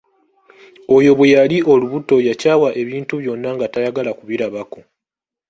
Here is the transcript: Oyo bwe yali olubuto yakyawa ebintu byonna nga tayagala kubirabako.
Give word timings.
Oyo 0.95 1.11
bwe 1.17 1.27
yali 1.35 1.57
olubuto 1.73 2.15
yakyawa 2.27 2.69
ebintu 2.81 3.13
byonna 3.21 3.49
nga 3.55 3.67
tayagala 3.73 4.11
kubirabako. 4.17 4.79